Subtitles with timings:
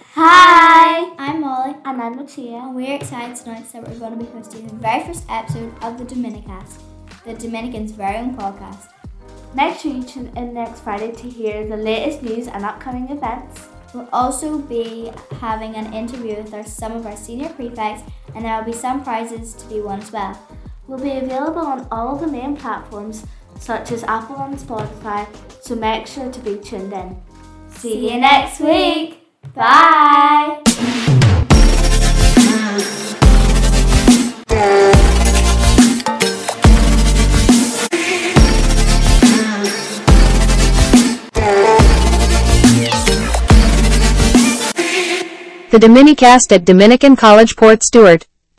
[0.00, 1.12] Hi!
[1.18, 2.54] I'm Molly, And I'm Lucia.
[2.56, 5.72] and we're excited to announce that we're going to be hosting the very first episode
[5.82, 6.80] of the Dominicast,
[7.24, 8.88] the Dominican's very own podcast.
[9.54, 13.68] Make sure you tune in next Friday to hear the latest news and upcoming events.
[13.92, 18.02] We'll also be having an interview with our, some of our senior prefects,
[18.34, 20.38] and there will be some prizes to be won as well.
[20.86, 23.26] We'll be available on all the main platforms
[23.60, 25.26] such as Apple and Spotify,
[25.60, 27.16] so make sure to be tuned in.
[27.68, 29.21] See you next week!
[29.54, 30.62] Bye!
[45.70, 48.24] The Dominicast at Dominican College Portstewart.